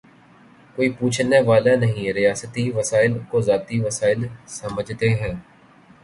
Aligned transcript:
کوئی 0.75 0.89
پوچھنے 0.99 1.39
والا 1.47 1.73
نہیں، 1.75 2.11
ریاستی 2.13 2.63
وسائل 2.75 3.13
کوذاتی 3.31 3.77
وسائل 3.85 4.19
سمجھتے 4.57 5.09
ہیں۔ 5.19 5.33